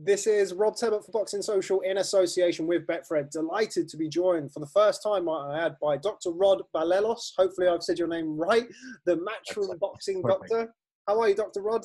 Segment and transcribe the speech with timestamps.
[0.00, 3.32] This is Rob Tebbutt for Boxing Social in association with Betfred.
[3.32, 6.30] Delighted to be joined for the first time, I add, by Dr.
[6.30, 7.32] Rod Ballelos.
[7.36, 8.68] Hopefully, I've said your name right.
[9.06, 10.22] The Matchroom Boxing.
[10.22, 10.72] Doctor.
[11.08, 11.62] How are you, Dr.
[11.62, 11.84] Rod?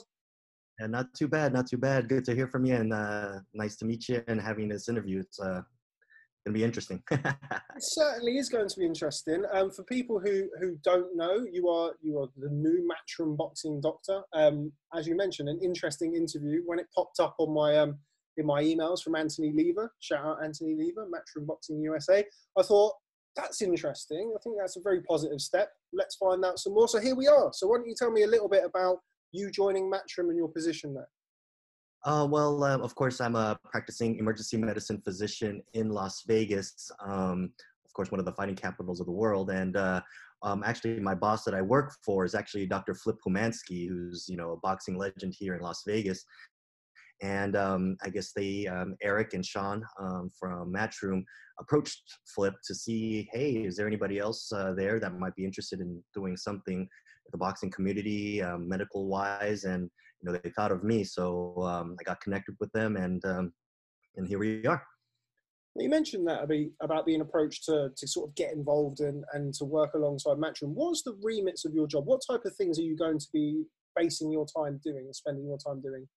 [0.79, 2.07] Yeah, not too bad, not too bad.
[2.07, 5.21] Good to hear from you, and uh, nice to meet you and having this interview.
[5.21, 5.63] It's uh,
[6.45, 7.01] going to be interesting.
[7.11, 7.35] it
[7.79, 9.43] certainly is going to be interesting.
[9.51, 13.79] Um, for people who, who don't know, you are you are the new Matchroom Boxing
[13.81, 14.21] Doctor.
[14.33, 17.97] Um, as you mentioned, an interesting interview when it popped up on my um,
[18.37, 19.91] in my emails from Anthony Leaver.
[19.99, 22.25] Shout out Anthony Leaver, Matchroom Boxing USA.
[22.57, 22.93] I thought
[23.35, 24.33] that's interesting.
[24.35, 25.69] I think that's a very positive step.
[25.93, 26.87] Let's find out some more.
[26.87, 27.51] So here we are.
[27.53, 28.97] So why don't you tell me a little bit about
[29.31, 31.09] you joining Matchroom and your position there?
[32.05, 36.91] Uh, well, uh, of course, I'm a practicing emergency medicine physician in Las Vegas.
[37.05, 37.51] Um,
[37.85, 39.49] of course, one of the fighting capitals of the world.
[39.49, 40.01] And uh,
[40.41, 42.93] um, actually, my boss that I work for is actually Dr.
[42.93, 46.25] Flip Homansky, who's you know a boxing legend here in Las Vegas.
[47.21, 51.23] And um, I guess they, um, Eric and Sean um, from Matchroom,
[51.57, 52.01] approached
[52.35, 56.03] Flip to see, hey, is there anybody else uh, there that might be interested in
[56.13, 59.89] doing something with the boxing community, um, medical wise, and
[60.23, 63.53] you know they thought of me, so um, I got connected with them, and um,
[64.15, 64.81] and here we are.
[65.75, 66.47] You mentioned that
[66.81, 70.75] about being approached to, to sort of get involved and, and to work alongside Matchroom.
[70.75, 72.05] What's the remits of your job?
[72.05, 73.63] What type of things are you going to be
[73.95, 76.07] basing your time doing, and spending your time doing?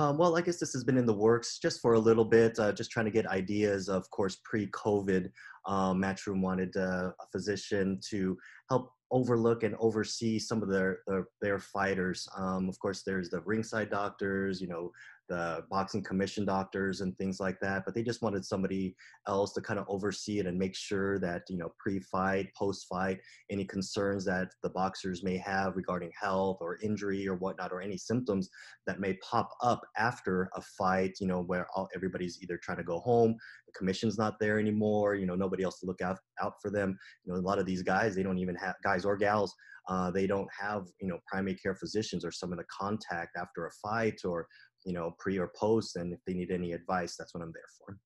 [0.00, 2.58] Um, well, I guess this has been in the works just for a little bit,
[2.58, 3.88] uh, just trying to get ideas.
[3.88, 5.28] Of course, pre-COVID,
[5.66, 8.36] um, Matchroom wanted uh, a physician to
[8.70, 12.28] help overlook and oversee some of their their, their fighters.
[12.36, 14.92] Um, of course, there's the ringside doctors, you know,
[15.28, 18.94] the boxing commission doctors and things like that but they just wanted somebody
[19.26, 23.18] else to kind of oversee it and make sure that you know pre-fight post-fight
[23.50, 27.96] any concerns that the boxers may have regarding health or injury or whatnot or any
[27.96, 28.48] symptoms
[28.86, 32.84] that may pop up after a fight you know where all, everybody's either trying to
[32.84, 33.36] go home
[33.66, 36.98] the commission's not there anymore you know nobody else to look out out for them.
[37.24, 39.54] You know a lot of these guys they don't even have guys or gals
[39.88, 43.66] uh, they don't have you know primary care physicians or some of the contact after
[43.66, 44.46] a fight or
[44.88, 45.96] you know, pre or post.
[45.96, 47.98] And if they need any advice, that's what I'm there for.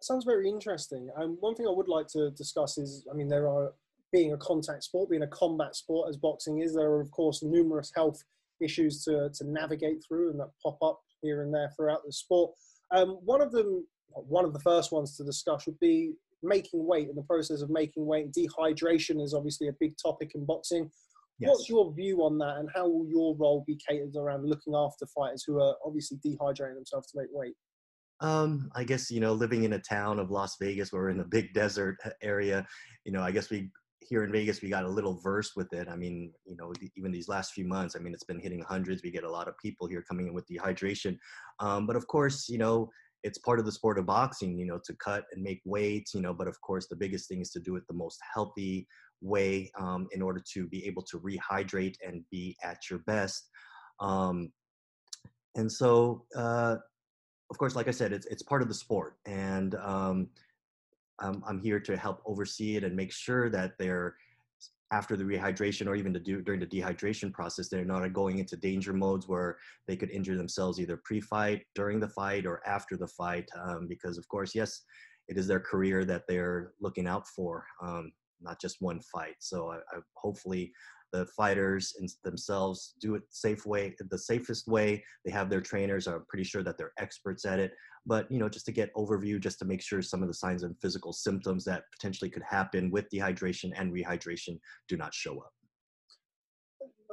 [0.00, 1.10] Sounds very interesting.
[1.20, 3.74] Um, one thing I would like to discuss is, I mean, there are
[4.10, 7.42] being a contact sport, being a combat sport as boxing is, there are of course
[7.42, 8.24] numerous health
[8.62, 12.52] issues to, to navigate through and that pop up here and there throughout the sport.
[12.90, 17.10] Um, one of them, one of the first ones to discuss would be making weight.
[17.10, 20.90] In the process of making weight, dehydration is obviously a big topic in boxing.
[21.38, 21.50] Yes.
[21.50, 25.06] What's your view on that, and how will your role be catered around looking after
[25.06, 27.54] fighters who are obviously dehydrating themselves to make weight?
[28.20, 31.20] Um, I guess you know, living in a town of Las Vegas, where we're in
[31.20, 32.66] a big desert area,
[33.04, 35.88] you know, I guess we here in Vegas we got a little versed with it.
[35.88, 39.02] I mean, you know, even these last few months, I mean, it's been hitting hundreds.
[39.02, 41.16] We get a lot of people here coming in with dehydration,
[41.60, 42.90] um, but of course, you know,
[43.24, 46.20] it's part of the sport of boxing, you know, to cut and make weight, you
[46.20, 48.86] know, but of course, the biggest thing is to do it the most healthy
[49.20, 53.48] way um, in order to be able to rehydrate and be at your best.
[54.00, 54.52] Um,
[55.56, 56.76] and so, uh,
[57.50, 59.16] of course, like I said, it's, it's part of the sport.
[59.26, 60.28] And um,
[61.20, 64.14] I'm, I'm here to help oversee it and make sure that they're
[64.90, 68.56] after the rehydration or even to do during the dehydration process, they're not going into
[68.56, 73.06] danger modes where they could injure themselves either pre-fight, during the fight, or after the
[73.06, 73.48] fight.
[73.60, 74.82] Um, because of course, yes,
[75.28, 77.66] it is their career that they're looking out for.
[77.82, 78.10] Um,
[78.40, 79.36] not just one fight.
[79.40, 80.72] So I, I hopefully
[81.12, 85.02] the fighters themselves do it safe way, the safest way.
[85.24, 86.06] They have their trainers.
[86.06, 87.72] I'm pretty sure that they're experts at it.
[88.06, 90.62] But you know, just to get overview, just to make sure some of the signs
[90.62, 95.52] and physical symptoms that potentially could happen with dehydration and rehydration do not show up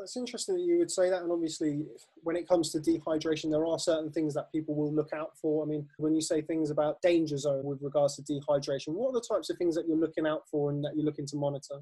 [0.05, 1.23] it's interesting that you would say that.
[1.23, 1.83] And obviously,
[2.21, 5.63] when it comes to dehydration, there are certain things that people will look out for.
[5.63, 9.13] I mean, when you say things about danger zone with regards to dehydration, what are
[9.13, 11.81] the types of things that you're looking out for and that you're looking to monitor?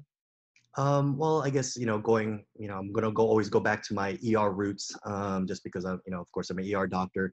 [0.76, 3.82] Um, well, I guess you know, going, you know, I'm gonna go always go back
[3.84, 6.86] to my ER roots, um, just because I'm, you know, of course, I'm an ER
[6.86, 7.32] doctor.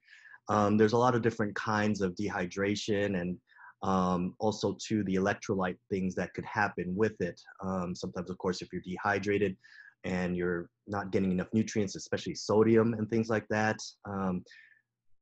[0.49, 3.37] Um, there's a lot of different kinds of dehydration and
[3.81, 7.39] um, also to the electrolyte things that could happen with it.
[7.63, 9.55] Um, sometimes, of course, if you're dehydrated,
[10.03, 13.77] and you're not getting enough nutrients, especially sodium and things like that.
[14.05, 14.43] Um,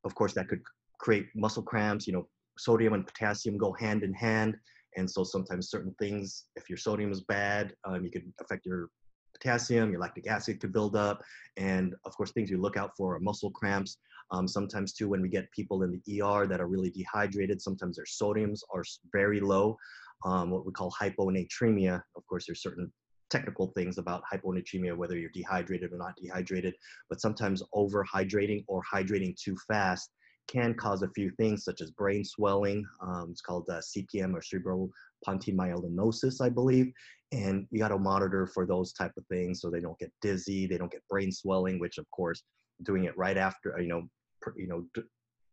[0.04, 0.62] of course, that could
[0.98, 2.06] create muscle cramps.
[2.06, 2.28] You know,
[2.58, 4.56] sodium and potassium go hand in hand.
[4.96, 8.88] And so sometimes certain things, if your sodium is bad, um, you could affect your
[9.32, 11.22] potassium, your lactic acid could build up.
[11.56, 13.98] And of course, things you look out for are muscle cramps.
[14.32, 17.96] Um, sometimes too, when we get people in the ER that are really dehydrated, sometimes
[17.96, 19.76] their sodiums are very low,
[20.24, 22.02] um, what we call hyponatremia.
[22.16, 22.92] Of course, there's certain
[23.30, 26.74] technical things about hyponatremia, whether you're dehydrated or not dehydrated,
[27.08, 30.10] but sometimes overhydrating or hydrating too fast
[30.48, 32.84] can cause a few things such as brain swelling.
[33.00, 34.90] Um, it's called uh, CPM or cerebral
[35.24, 36.92] pontine myelinosis, I believe.
[37.32, 40.66] And you got to monitor for those type of things so they don't get dizzy,
[40.66, 42.42] they don't get brain swelling, which of course,
[42.82, 44.08] doing it right after, you know,
[44.56, 44.84] you know,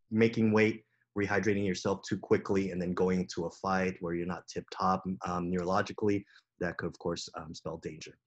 [0.09, 0.83] making weight,
[1.17, 5.03] rehydrating yourself too quickly, and then going to a fight where you're not tip top
[5.25, 6.23] um, neurologically,
[6.59, 8.17] that could of course um, spell danger.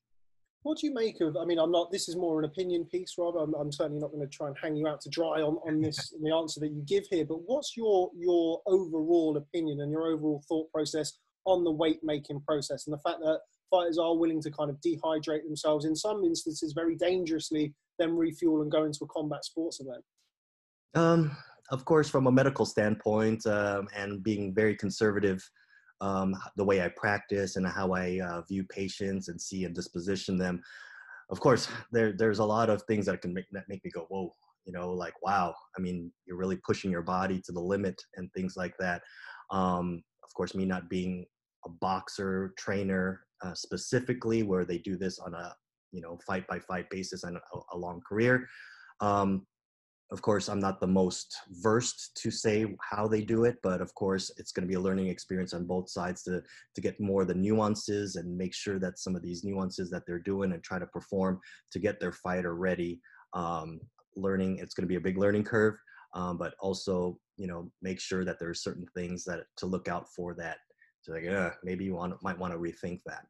[0.63, 1.39] What do you make of?
[1.39, 1.91] I mean, I'm not.
[1.91, 3.35] This is more an opinion piece, Rob.
[3.37, 5.81] I'm, I'm certainly not going to try and hang you out to dry on on
[5.81, 7.25] this the answer that you give here.
[7.25, 11.15] But what's your your overall opinion and your overall thought process
[11.47, 13.41] on the weight making process and the fact that
[13.71, 18.63] fighters are willing to kind of dehydrate themselves in some instances very dangerously, then refuel
[18.63, 20.05] and go into a combat sports event?
[20.95, 21.37] Um,
[21.71, 25.49] of course, from a medical standpoint um, and being very conservative
[26.01, 30.39] um, the way I practice and how I uh, view patients and see and disposition
[30.39, 30.63] them.
[31.31, 34.07] Of course, there there's a lot of things that can make that make me go,
[34.09, 34.33] whoa,
[34.65, 35.55] you know, like wow.
[35.77, 39.03] I mean, you're really pushing your body to the limit and things like that.
[39.51, 41.27] Um, of course, me not being
[41.67, 45.55] a boxer trainer uh, specifically, where they do this on a
[45.93, 47.41] you know fight by fight basis and a,
[47.73, 48.49] a long career.
[49.01, 49.47] Um,
[50.13, 53.95] of course, I'm not the most versed to say how they do it, but of
[53.95, 56.43] course, it's going to be a learning experience on both sides to
[56.75, 60.19] to get more the nuances and make sure that some of these nuances that they're
[60.19, 61.39] doing and try to perform
[61.73, 63.01] to get their fighter ready.
[63.35, 63.81] Um,
[64.17, 65.77] learning, it's going to be a big learning curve,
[66.15, 69.87] um, but also, you know, make sure that there are certain things that to look
[69.87, 70.59] out for that.
[71.03, 73.27] So like, yeah, maybe you want might want to rethink that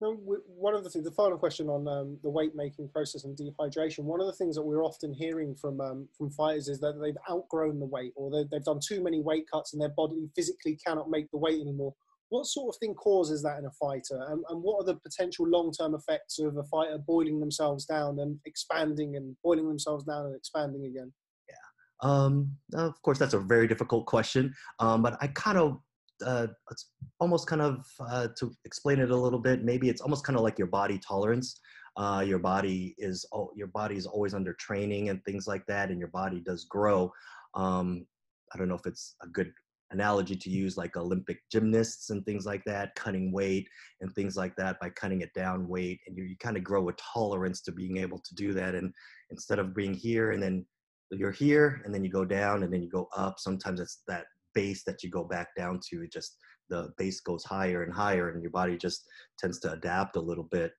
[0.00, 4.04] one of the things, the final question on um, the weight making process and dehydration.
[4.04, 7.16] One of the things that we're often hearing from um, from fighters is that they've
[7.28, 11.10] outgrown the weight, or they've done too many weight cuts, and their body physically cannot
[11.10, 11.94] make the weight anymore.
[12.28, 15.48] What sort of thing causes that in a fighter, and, and what are the potential
[15.48, 20.26] long term effects of a fighter boiling themselves down and expanding, and boiling themselves down
[20.26, 21.12] and expanding again?
[21.48, 25.80] Yeah, um, of course, that's a very difficult question, um, but I kind of
[26.24, 29.64] uh, it's almost kind of uh, to explain it a little bit.
[29.64, 31.60] Maybe it's almost kind of like your body tolerance.
[31.96, 33.26] Uh, your body is
[33.56, 37.12] your body is always under training and things like that, and your body does grow.
[37.54, 38.06] Um,
[38.54, 39.52] I don't know if it's a good
[39.90, 43.66] analogy to use, like Olympic gymnasts and things like that, cutting weight
[44.00, 46.88] and things like that by cutting it down weight, and you, you kind of grow
[46.88, 48.74] a tolerance to being able to do that.
[48.74, 48.92] And
[49.30, 50.64] instead of being here and then
[51.10, 54.26] you're here and then you go down and then you go up, sometimes it's that
[54.58, 56.02] base that you go back down to.
[56.02, 56.36] It just
[56.70, 59.00] the base goes higher and higher, and your body just
[59.38, 60.72] tends to adapt a little bit.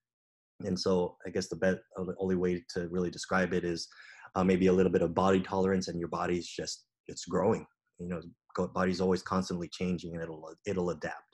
[0.67, 3.87] And so, I guess the uh, only way to really describe it is
[4.35, 7.65] uh, maybe a little bit of body tolerance, and your body's just it's growing.
[7.99, 8.21] You know,
[8.79, 11.28] body's always constantly changing, and it'll it'll adapt.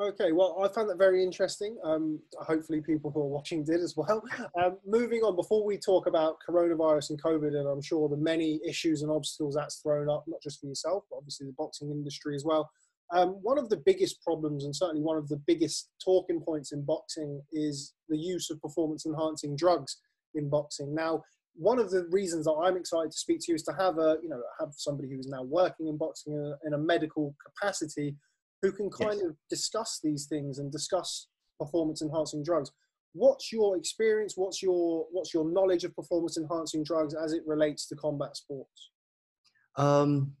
[0.00, 1.76] Okay, well, I found that very interesting.
[1.82, 4.22] Um, hopefully, people who are watching did as well.
[4.58, 8.60] Um, moving on, before we talk about coronavirus and COVID, and I'm sure the many
[8.66, 12.34] issues and obstacles that's thrown up, not just for yourself, but obviously the boxing industry
[12.34, 12.70] as well.
[13.12, 16.84] Um, one of the biggest problems, and certainly one of the biggest talking points in
[16.84, 19.98] boxing, is the use of performance enhancing drugs
[20.34, 20.94] in boxing.
[20.94, 21.22] Now,
[21.54, 24.16] one of the reasons that I'm excited to speak to you is to have a,
[24.22, 27.34] you know, have somebody who is now working in boxing in a, in a medical
[27.44, 28.16] capacity
[28.62, 29.28] who can kind yes.
[29.28, 31.28] of discuss these things and discuss
[31.58, 32.70] performance enhancing drugs.
[33.12, 34.34] What's your experience?
[34.36, 38.90] What's your what's your knowledge of performance enhancing drugs as it relates to combat sports?
[39.76, 40.32] Um,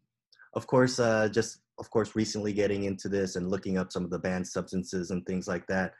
[0.54, 4.10] of course, uh, just of course, recently getting into this and looking up some of
[4.10, 5.94] the banned substances and things like that.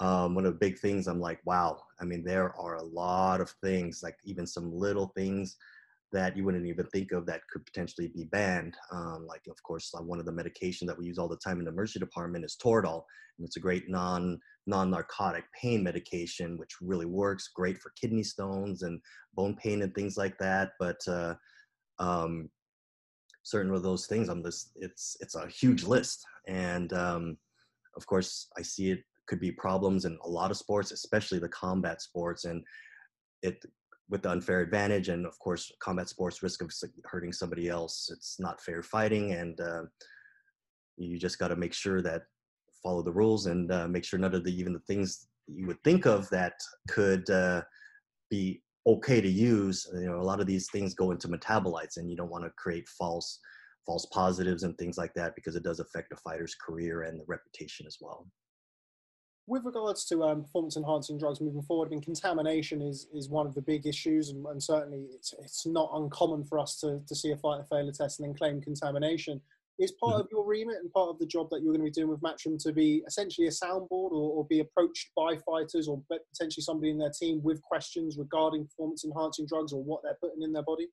[0.00, 1.82] Um, one of the big things I'm like, wow.
[2.00, 5.56] I mean, there are a lot of things, like even some little things
[6.12, 8.76] that you wouldn't even think of that could potentially be banned.
[8.92, 11.58] Um, like, of course, uh, one of the medication that we use all the time
[11.58, 13.04] in the emergency department is Toradol,
[13.38, 18.22] and it's a great non non narcotic pain medication, which really works great for kidney
[18.22, 19.00] stones and
[19.34, 20.72] bone pain and things like that.
[20.78, 21.34] But uh,
[21.98, 22.50] um,
[23.42, 24.70] certain of those things, I'm this.
[24.76, 27.36] It's it's a huge list, and um,
[27.96, 31.48] of course, I see it could be problems in a lot of sports, especially the
[31.48, 32.64] combat sports, and
[33.42, 33.64] it
[34.10, 36.70] with the unfair advantage and of course combat sports risk of
[37.04, 39.82] hurting somebody else it's not fair fighting and uh,
[40.96, 42.22] you just got to make sure that
[42.82, 45.82] follow the rules and uh, make sure none of the even the things you would
[45.84, 46.54] think of that
[46.88, 47.62] could uh,
[48.30, 52.10] be okay to use you know a lot of these things go into metabolites and
[52.10, 53.38] you don't want to create false
[53.86, 57.24] false positives and things like that because it does affect a fighter's career and the
[57.26, 58.26] reputation as well
[59.46, 63.46] with regards to um, performance enhancing drugs moving forward, I mean, contamination is, is one
[63.46, 67.14] of the big issues, and, and, certainly it's, it's not uncommon for us to, to
[67.14, 69.40] see a fighter fail a test and then claim contamination.
[69.78, 70.20] Is part mm-hmm.
[70.20, 72.20] of your remit and part of the job that you're going to be doing with
[72.20, 76.90] Matchroom to be essentially a soundboard or, or be approached by fighters or potentially somebody
[76.90, 80.62] in their team with questions regarding performance enhancing drugs or what they're putting in their
[80.62, 80.86] body?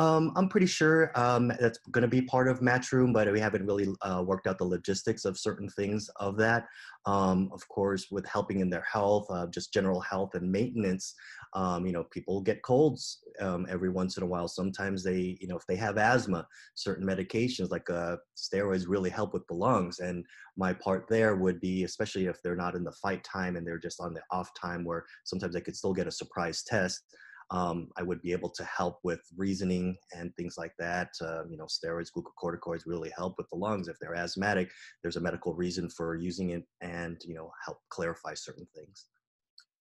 [0.00, 3.66] Um, I'm pretty sure um, that's going to be part of Matchroom, but we haven't
[3.66, 6.64] really uh, worked out the logistics of certain things of that.
[7.04, 11.14] Um, of course, with helping in their health, uh, just general health and maintenance,
[11.52, 14.48] um, you know, people get colds um, every once in a while.
[14.48, 19.34] Sometimes they, you know, if they have asthma, certain medications like uh, steroids really help
[19.34, 19.98] with the lungs.
[19.98, 20.24] And
[20.56, 23.78] my part there would be, especially if they're not in the fight time and they're
[23.78, 27.02] just on the off time, where sometimes they could still get a surprise test
[27.50, 31.10] um, I would be able to help with reasoning and things like that.
[31.20, 33.88] Uh, you know, steroids, glucocorticoids really help with the lungs.
[33.88, 34.70] If they're asthmatic,
[35.02, 39.06] there's a medical reason for using it and, you know, help clarify certain things.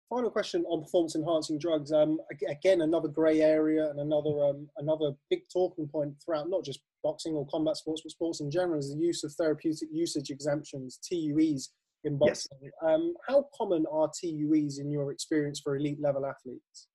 [0.10, 1.92] Final question on performance enhancing drugs.
[1.92, 2.18] Um,
[2.50, 7.34] again, another grey area and another um, another big talking point throughout not just boxing
[7.34, 11.70] or combat sports, but sports in general is the use of therapeutic usage exemptions, TUEs,
[12.06, 12.58] in boxing.
[12.60, 12.72] Yes.
[12.84, 16.88] Um, how common are TUEs in your experience for elite level athletes?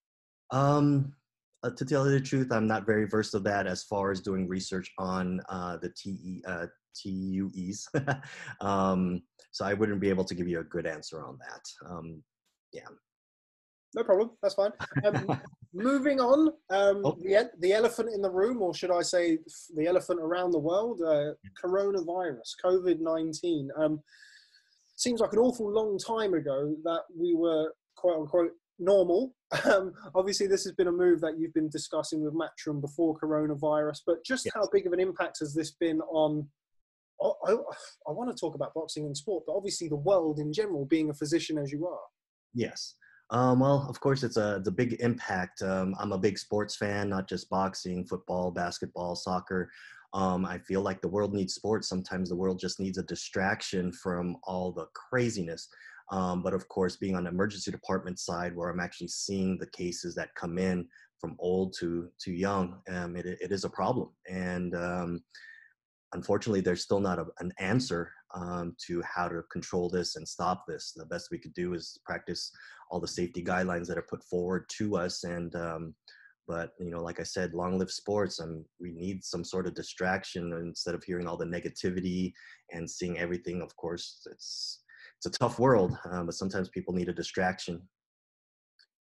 [0.51, 1.13] Um,
[1.63, 4.21] uh, to tell you the truth, I'm not very versed of that as far as
[4.21, 7.89] doing research on uh, the TE, uh, TUEs.
[8.61, 11.91] um, so I wouldn't be able to give you a good answer on that.
[11.91, 12.23] Um,
[12.73, 12.89] yeah.
[13.95, 14.33] No problem.
[14.43, 14.73] That's fine.
[15.05, 15.41] Um,
[15.73, 17.17] moving on, um, oh.
[17.21, 19.39] the, the elephant in the room, or should I say
[19.75, 21.33] the elephant around the world, uh,
[21.65, 23.71] coronavirus, COVID 19.
[23.77, 24.01] Um,
[24.97, 29.35] seems like an awful long time ago that we were quote unquote normal.
[29.65, 34.01] Um, obviously, this has been a move that you've been discussing with Matchroom before coronavirus,
[34.07, 34.55] but just yes.
[34.55, 36.47] how big of an impact has this been on?
[37.23, 40.53] I, I, I, want to talk about boxing and sport, but obviously the world in
[40.53, 42.01] general, being a physician as you are.
[42.55, 42.97] Yes.
[43.31, 45.63] Um, well, of course, it's a the big impact.
[45.63, 49.71] Um, I'm a big sports fan, not just boxing, football, basketball, soccer.
[50.13, 51.89] Um, I feel like the world needs sports.
[51.89, 55.69] Sometimes the world just needs a distraction from all the craziness.
[56.11, 59.67] Um, but of course, being on the emergency department side, where I'm actually seeing the
[59.69, 60.87] cases that come in
[61.21, 64.11] from old to to young, um, it, it is a problem.
[64.29, 65.25] And um,
[66.13, 70.65] unfortunately, there's still not a, an answer um, to how to control this and stop
[70.67, 70.93] this.
[70.95, 72.51] The best we could do is practice
[72.91, 75.25] all the safety guidelines that are put forward to us.
[75.25, 75.95] And um,
[76.47, 78.41] but you know, like I said, long live sports.
[78.41, 82.33] And we need some sort of distraction instead of hearing all the negativity
[82.73, 83.63] and seeing everything.
[83.63, 84.84] Of course, it's
[85.25, 87.81] it's a tough world, um, but sometimes people need a distraction.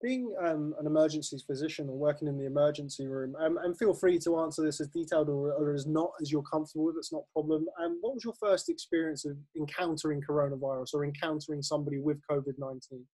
[0.03, 4.19] Being um, an emergency physician or working in the emergency room, um, and feel free
[4.21, 6.97] to answer this as detailed or, or, as not as you're comfortable with.
[6.97, 7.67] It's not a problem.
[7.83, 13.05] Um, what was your first experience of encountering coronavirus or encountering somebody with COVID nineteen?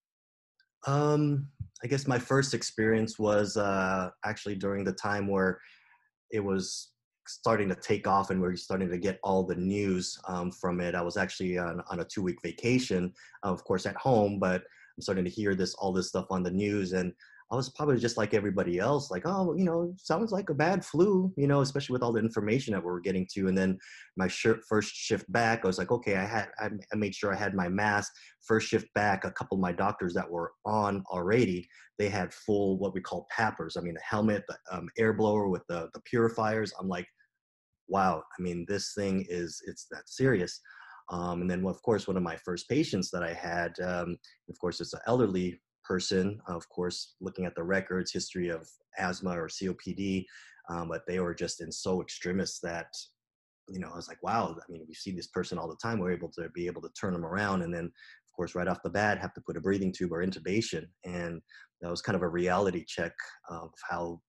[0.86, 1.48] Um,
[1.82, 5.58] I guess my first experience was uh, actually during the time where
[6.30, 6.92] it was
[7.26, 10.94] starting to take off and we're starting to get all the news um, from it.
[10.94, 15.02] I was actually on, on a two week vacation, of course, at home, but I'm
[15.02, 16.92] starting to hear this, all this stuff on the news.
[16.92, 17.12] And
[17.50, 20.84] I was probably just like everybody else, like, oh, you know, sounds like a bad
[20.84, 23.46] flu, you know, especially with all the information that we are getting to.
[23.46, 23.78] And then
[24.16, 27.54] my first shift back, I was like, okay, I had, I made sure I had
[27.54, 28.12] my mask.
[28.42, 31.68] First shift back, a couple of my doctors that were on already,
[31.98, 33.76] they had full what we call PAPRs.
[33.78, 36.72] I mean, the helmet, the um, air blower with the the purifiers.
[36.80, 37.06] I'm like,
[37.88, 40.60] wow, I mean, this thing is, it's that serious.
[41.08, 44.16] Um, and then, of course, one of my first patients that I had, um,
[44.48, 49.30] of course, it's an elderly person, of course, looking at the records, history of asthma
[49.30, 50.24] or COPD,
[50.68, 52.88] um, but they were just in so extremis that,
[53.68, 56.00] you know, I was like, wow, I mean, we see this person all the time.
[56.00, 57.62] We're able to be able to turn them around.
[57.62, 60.24] And then, of course, right off the bat, have to put a breathing tube or
[60.26, 60.86] intubation.
[61.04, 61.40] And
[61.80, 63.12] that was kind of a reality check
[63.48, 64.20] of how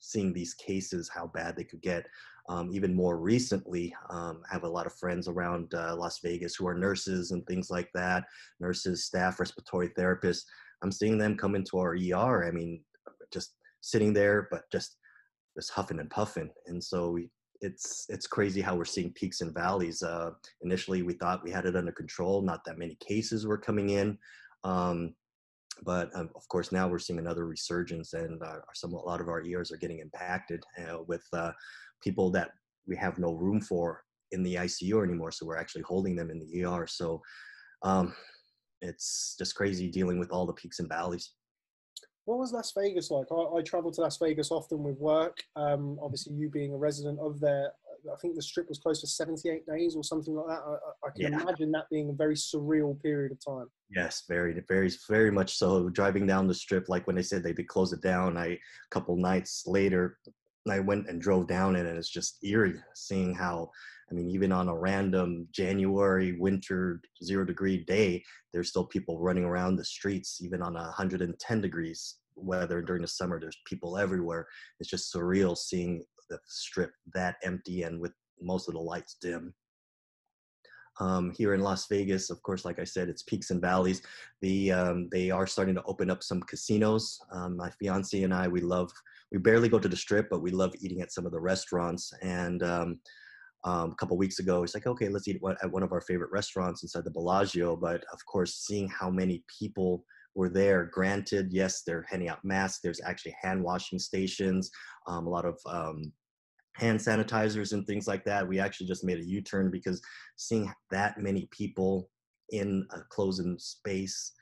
[0.00, 2.06] seeing these cases, how bad they could get
[2.48, 6.54] um, even more recently, um, I have a lot of friends around uh, Las Vegas
[6.54, 8.24] who are nurses and things like that,
[8.60, 10.42] nurses, staff, respiratory therapists.
[10.82, 12.44] I'm seeing them come into our ER.
[12.46, 12.82] I mean,
[13.32, 14.96] just sitting there, but just
[15.56, 16.50] just huffing and puffing.
[16.66, 20.02] And so we, it's it's crazy how we're seeing peaks and valleys.
[20.02, 20.30] Uh,
[20.62, 22.42] initially, we thought we had it under control.
[22.42, 24.18] Not that many cases were coming in.
[24.64, 25.14] Um,
[25.82, 29.28] but um, of course now we're seeing another resurgence and uh, some a lot of
[29.28, 31.50] our ERs are getting impacted uh, with uh,
[32.04, 32.50] people that
[32.86, 35.30] we have no room for in the ICU anymore.
[35.30, 36.86] So we're actually holding them in the ER.
[36.86, 37.22] So
[37.82, 38.14] um,
[38.82, 41.32] it's just crazy dealing with all the peaks and valleys.
[42.26, 43.26] What was Las Vegas like?
[43.30, 45.36] I, I travel to Las Vegas often with work.
[45.56, 47.70] Um, obviously, you being a resident of there,
[48.10, 50.62] I think the strip was closed for 78 days or something like that.
[50.66, 51.42] I, I can yeah.
[51.42, 53.66] imagine that being a very surreal period of time.
[53.90, 55.90] Yes, very, very, very much so.
[55.90, 58.58] Driving down the strip, like when they said they did close it down, I a
[58.90, 60.18] couple nights later,
[60.72, 63.70] I went and drove down it, and it's just eerie seeing how.
[64.10, 69.44] I mean, even on a random January winter zero degree day, there's still people running
[69.44, 70.40] around the streets.
[70.42, 74.46] Even on 110 degrees weather during the summer, there's people everywhere.
[74.78, 79.54] It's just surreal seeing the strip that empty and with most of the lights dim.
[81.00, 84.02] Um, here in Las Vegas, of course, like I said, it's peaks and valleys.
[84.40, 87.18] The um, they are starting to open up some casinos.
[87.32, 88.90] Um, my fiance and I, we love.
[89.32, 92.12] We barely go to the strip, but we love eating at some of the restaurants.
[92.22, 93.00] And um,
[93.64, 96.30] um, a couple weeks ago, it's like, okay, let's eat at one of our favorite
[96.30, 97.74] restaurants inside the Bellagio.
[97.74, 100.84] But of course, seeing how many people were there.
[100.92, 102.80] Granted, yes, they're handing out masks.
[102.82, 104.70] There's actually hand washing stations,
[105.06, 105.58] um, a lot of
[106.74, 108.46] hand sanitizers and things like that.
[108.46, 110.02] We actually just made a U-turn because
[110.36, 112.10] seeing that many people
[112.50, 114.32] in a closed space,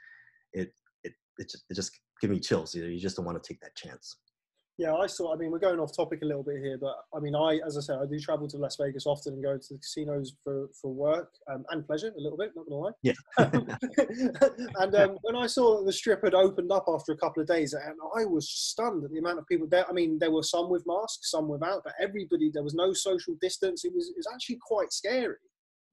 [0.53, 0.73] it
[1.05, 2.75] it it just, it just give me chills.
[2.75, 4.17] You, know, you just don't want to take that chance.
[4.79, 5.35] Yeah, I saw.
[5.35, 7.77] I mean, we're going off topic a little bit here, but I mean, I, as
[7.77, 10.69] I said, I do travel to Las Vegas often and go to the casinos for
[10.81, 12.53] for work um, and pleasure a little bit.
[12.57, 12.93] Not gonna lie.
[13.03, 13.13] Yeah.
[14.81, 17.49] and um, when I saw that the strip had opened up after a couple of
[17.49, 19.89] days, and I was stunned at the amount of people there.
[19.89, 23.35] I mean, there were some with masks, some without, but everybody there was no social
[23.43, 23.85] distance.
[23.85, 25.37] It was it was actually quite scary.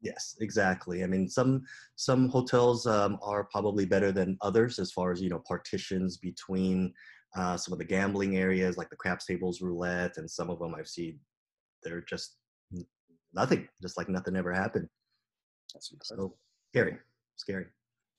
[0.01, 1.03] Yes, exactly.
[1.03, 1.63] I mean, some
[1.97, 6.93] some hotels um, are probably better than others as far as you know partitions between
[7.35, 10.73] uh, some of the gambling areas like the craps tables roulette and some of them
[10.75, 11.19] i've seen
[11.83, 12.37] they're just
[13.33, 14.87] nothing just like nothing ever happened.
[15.73, 16.35] That's so
[16.71, 16.97] scary
[17.35, 17.65] scary.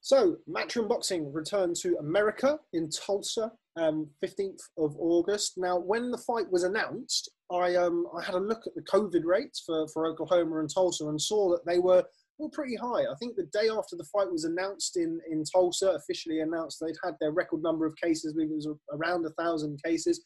[0.02, 5.54] So matchroom boxing returned to america in tulsa um, 15th of august.
[5.56, 9.24] Now when the fight was announced i um, i had a look at the covid
[9.24, 12.04] rates for, for oklahoma and tulsa and saw that they were
[12.40, 13.02] were pretty high.
[13.02, 16.94] I think the day after the fight was announced in, in Tulsa, officially announced, they'd
[17.04, 18.34] had their record number of cases.
[18.38, 20.24] I it was around a thousand cases.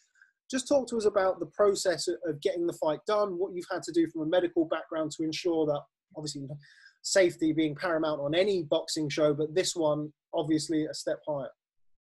[0.50, 3.83] Just talk to us about the process of getting the fight done, what you've had
[3.83, 5.80] to do from a medical background to ensure that,
[6.16, 6.47] obviously,
[7.02, 11.50] safety being paramount on any boxing show, but this one, obviously, a step higher.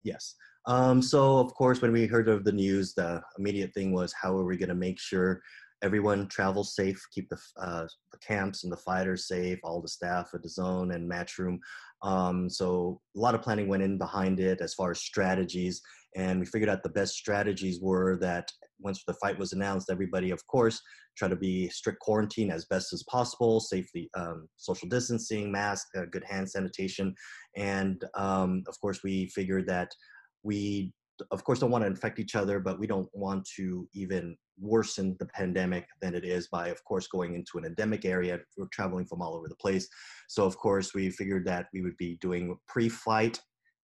[0.03, 0.35] Yes.
[0.67, 4.37] Um, so, of course, when we heard of the news, the immediate thing was how
[4.37, 5.43] are we going to make sure
[5.83, 10.31] everyone travels safe, keep the, uh, the, camps and the fighters safe, all the staff
[10.35, 11.59] at DAZN and matchroom.
[12.03, 15.81] Um, so a lot of planning went in behind it as far as strategies.
[16.17, 20.31] And we figured out the best strategies were that once the fight was announced, everybody,
[20.31, 20.81] of course,
[21.17, 26.05] try to be strict quarantine as best as possible, safely, um, social distancing, mask, uh,
[26.11, 27.15] good hand sanitation.
[27.57, 29.91] And um, of course, we figured that
[30.43, 30.93] we
[31.31, 35.17] of course don't want to infect each other but we don't want to even worsen
[35.19, 39.07] the pandemic than it is by of course going into an endemic area we're traveling
[39.07, 39.89] from all over the place.
[40.29, 43.41] So of course we figured that we would be doing pre-flight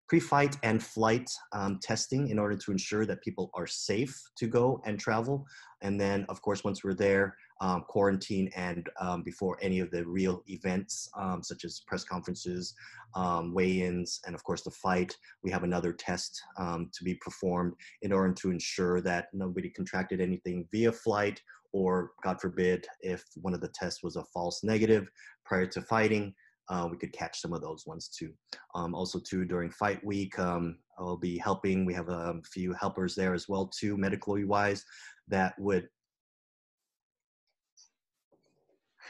[0.09, 4.81] Pre-flight and flight um, testing in order to ensure that people are safe to go
[4.85, 5.45] and travel.
[5.81, 10.05] And then of course once we're there um, quarantine and um, before any of the
[10.05, 12.73] real events, um, such as press conferences,
[13.15, 15.15] um, weigh-ins, and of course the fight.
[15.43, 20.21] We have another test um, to be performed in order to ensure that nobody contracted
[20.21, 21.41] anything via flight,
[21.73, 25.09] or God forbid, if one of the tests was a false negative
[25.45, 26.33] prior to fighting.
[26.69, 28.33] Uh, we could catch some of those ones too.
[28.75, 31.85] Um, also, too during fight week, I'll be helping.
[31.85, 34.83] We have a few helpers there as well too, medically wise,
[35.29, 35.87] that would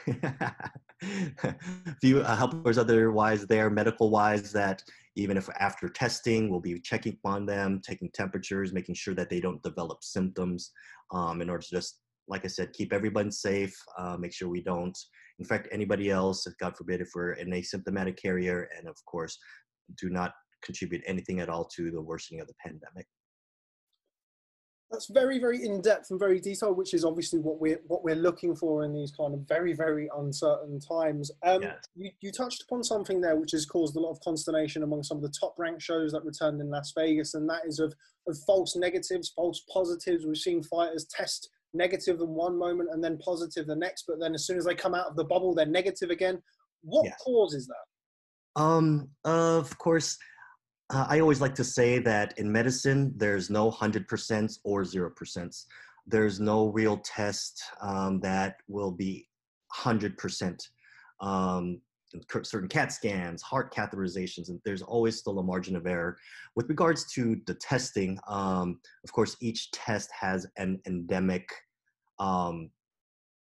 [2.01, 4.83] few uh, helpers otherwise there medical wise that
[5.15, 9.39] even if after testing we'll be checking on them taking temperatures making sure that they
[9.39, 10.71] don't develop symptoms
[11.11, 14.61] um, in order to just like i said keep everyone safe uh, make sure we
[14.61, 14.97] don't
[15.39, 19.37] infect anybody else god forbid if we're an asymptomatic carrier and of course
[19.99, 20.33] do not
[20.63, 23.05] contribute anything at all to the worsening of the pandemic
[24.91, 28.15] that's very, very in depth and very detailed, which is obviously what we're what we're
[28.15, 31.29] looking for in these kind of very, very uncertain times.
[31.43, 31.75] Um, yes.
[31.95, 35.17] you, you touched upon something there which has caused a lot of consternation among some
[35.17, 37.93] of the top ranked shows that returned in Las Vegas, and that is of,
[38.27, 40.25] of false negatives, false positives.
[40.25, 44.33] We've seen fighters test negative in one moment and then positive the next, but then
[44.33, 46.41] as soon as they come out of the bubble, they're negative again.
[46.83, 47.15] What yes.
[47.23, 48.61] causes that?
[48.61, 50.17] Um, of course,
[50.89, 55.65] uh, I always like to say that in medicine, there's no 100% or 0%.
[56.05, 59.27] There's no real test um, that will be
[59.75, 60.61] 100%.
[61.19, 61.81] Um,
[62.43, 66.17] certain CAT scans, heart catheterizations, and there's always still a margin of error.
[66.55, 71.49] With regards to the testing, um, of course, each test has an endemic,
[72.19, 72.69] um,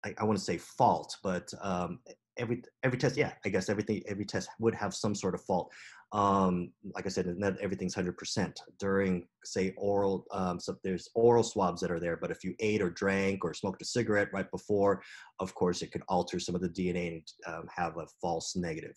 [0.06, 2.02] I, I want to say fault, but um,
[2.38, 5.72] every every test, yeah, I guess everything every test would have some sort of fault
[6.14, 11.80] um, like I said, not everything's 100% during, say, oral, um, so there's oral swabs
[11.82, 15.02] that are there, but if you ate or drank or smoked a cigarette right before,
[15.40, 18.96] of course, it could alter some of the DNA and um, have a false negative.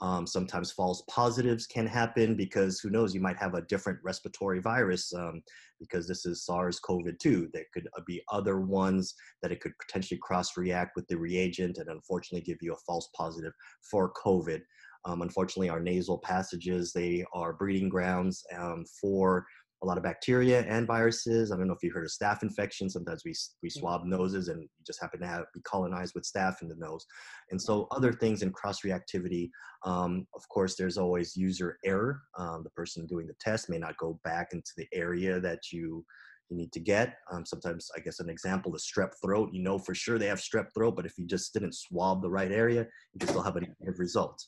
[0.00, 4.60] Um, sometimes false positives can happen because who knows, you might have a different respiratory
[4.60, 5.42] virus um,
[5.80, 7.48] because this is SARS CoV 2.
[7.52, 11.78] There could uh, be other ones that it could potentially cross react with the reagent
[11.78, 13.52] and unfortunately give you a false positive
[13.90, 14.60] for COVID.
[15.06, 19.46] Um, unfortunately, our nasal passages, they are breeding grounds um, for
[19.82, 21.52] a lot of bacteria and viruses.
[21.52, 22.88] I don't know if you heard of staph infection.
[22.88, 23.78] Sometimes we, we mm.
[23.78, 27.06] swab noses and you just happen to have be colonized with staph in the nose.
[27.50, 29.50] And so other things in cross reactivity,
[29.84, 32.22] um, of course, there's always user error.
[32.38, 36.04] Um, the person doing the test may not go back into the area that you
[36.48, 37.16] you need to get.
[37.32, 39.50] Um, sometimes, I guess, an example is strep throat.
[39.52, 42.30] You know for sure they have strep throat, but if you just didn't swab the
[42.30, 44.46] right area, you can still have a negative result.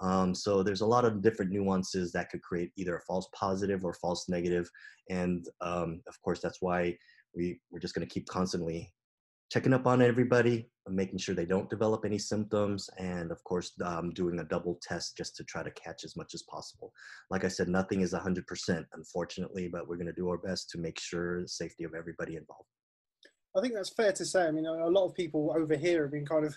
[0.00, 3.84] Um, so there's a lot of different nuances that could create either a false positive
[3.84, 4.68] or false negative.
[5.10, 6.96] And um, of course, that's why
[7.34, 8.92] we, we're just going to keep constantly
[9.54, 14.10] checking up on everybody, making sure they don't develop any symptoms, and of course, um,
[14.10, 16.92] doing a double test just to try to catch as much as possible.
[17.30, 20.78] Like I said, nothing is 100%, unfortunately, but we're going to do our best to
[20.78, 22.66] make sure the safety of everybody involved.
[23.56, 24.46] I think that's fair to say.
[24.46, 26.56] I mean, a lot of people over here have been kind of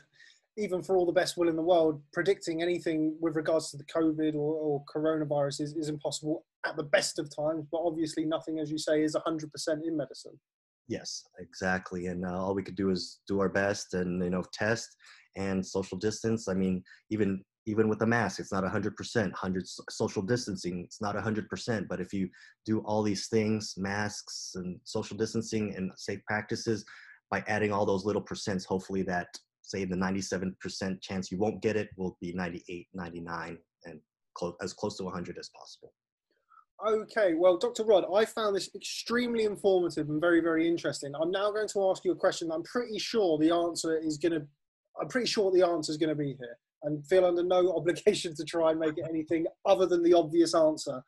[0.57, 3.83] even for all the best will in the world, predicting anything with regards to the
[3.85, 7.65] COVID or, or coronavirus is, is impossible at the best of times.
[7.71, 9.43] But obviously, nothing, as you say, is 100%
[9.85, 10.39] in medicine.
[10.87, 12.07] Yes, exactly.
[12.07, 14.95] And uh, all we could do is do our best and, you know, test
[15.35, 16.47] and social distance.
[16.47, 18.93] I mean, even even with a mask, it's not 100%.
[19.15, 21.87] 100 social distancing, it's not 100%.
[21.89, 22.29] But if you
[22.65, 26.85] do all these things, masks and social distancing and safe practices,
[27.29, 29.27] by adding all those little percents, hopefully that
[29.67, 33.99] say the 97% chance you won't get it will be 98, 99, and
[34.33, 35.93] close, as close to 100 as possible.
[36.87, 37.83] Okay, well, Dr.
[37.83, 41.11] Rod, I found this extremely informative and very, very interesting.
[41.19, 42.51] I'm now going to ask you a question.
[42.51, 44.47] I'm pretty sure the answer is going to,
[45.01, 48.35] I'm pretty sure the answer is going to be here, and feel under no obligation
[48.35, 51.03] to try and make it anything other than the obvious answer.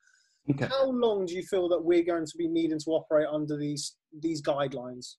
[0.49, 0.65] Okay.
[0.65, 3.95] How long do you feel that we're going to be needing to operate under these
[4.19, 5.15] these guidelines?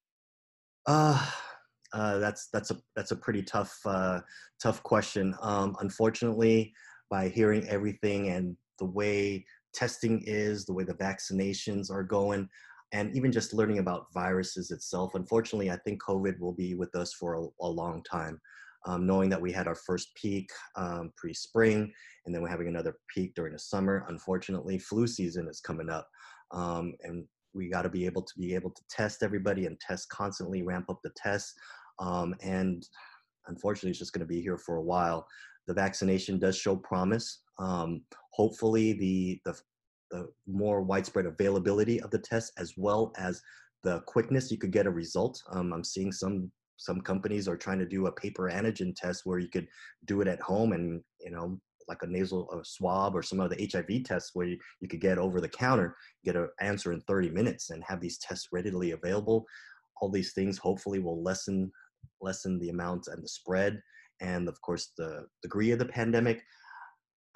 [0.87, 1.25] Uh,
[1.93, 4.21] uh, that's that's a that's a pretty tough uh,
[4.63, 5.35] tough question.
[5.41, 6.73] Um, unfortunately,
[7.11, 12.49] by hearing everything and the way testing is, the way the vaccinations are going,
[12.93, 17.13] and even just learning about viruses itself, unfortunately, I think COVID will be with us
[17.13, 18.41] for a, a long time.
[18.87, 21.93] Um, knowing that we had our first peak um, pre-spring,
[22.25, 24.07] and then we're having another peak during the summer.
[24.09, 26.09] Unfortunately, flu season is coming up,
[26.51, 30.09] um, and we got to be able to be able to test everybody and test
[30.09, 31.55] constantly, ramp up the tests.
[32.01, 32.87] Um, and
[33.47, 35.27] unfortunately, it's just going to be here for a while.
[35.67, 37.43] The vaccination does show promise.
[37.59, 39.57] Um, hopefully, the, the,
[40.11, 43.41] the more widespread availability of the test, as well as
[43.85, 45.41] the quickness you could get a result.
[45.53, 49.39] Um, I'm seeing some some companies are trying to do a paper antigen test where
[49.39, 49.69] you could
[50.07, 53.69] do it at home and you know like a nasal swab or some of the
[53.71, 57.31] HIV tests where you, you could get over the counter, get an answer in 30
[57.31, 59.45] minutes and have these tests readily available.
[60.01, 61.71] All these things hopefully will lessen
[62.21, 63.81] lessen the amount and the spread
[64.21, 66.43] and of course the degree of the pandemic.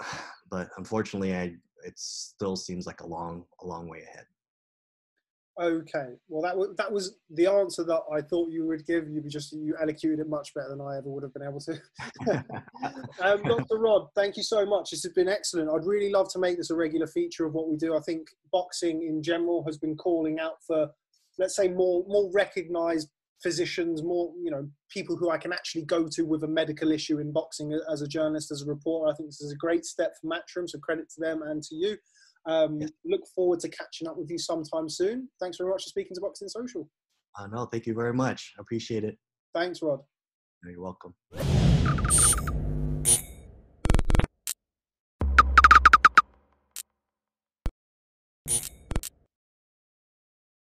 [0.51, 4.27] But unfortunately i it still seems like a long a long way ahead.
[5.61, 6.15] Okay.
[6.29, 9.09] Well that was that was the answer that i thought you would give.
[9.09, 11.81] You just you elocuted it much better than i ever would have been able to.
[13.21, 14.91] Um, dr rod thank you so much.
[14.91, 15.71] This has been excellent.
[15.71, 17.97] I'd really love to make this a regular feature of what we do.
[17.97, 20.91] I think boxing in general has been calling out for
[21.39, 23.09] let's say more more recognized
[23.43, 27.19] physicians, more you know people who I can actually go to with a medical issue
[27.19, 29.11] in boxing as a journalist, as a reporter.
[29.11, 31.75] I think this is a great step for Matchroom, so credit to them and to
[31.75, 31.97] you.
[32.47, 32.89] Um, yeah.
[33.05, 35.29] Look forward to catching up with you sometime soon.
[35.41, 36.89] Thanks very much for speaking to Boxing Social.
[37.39, 38.53] Uh, no, thank you very much.
[38.59, 39.19] I appreciate it.
[39.55, 40.01] Thanks, Rod.
[40.65, 41.15] You're welcome.